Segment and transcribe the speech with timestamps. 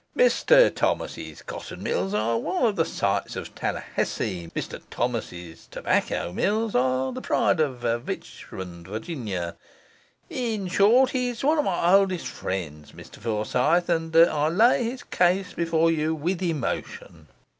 [0.17, 6.73] 'Mr Thomas's cotton mills are one of the sights of Tallahassee; Mr Thomas's tobacco mills
[6.73, 9.55] are the pride of Richmond, Va.;
[10.27, 15.53] in short, he's one of my oldest friends, Mr Forsyth, and I lay his case
[15.53, 17.27] before you with emotion.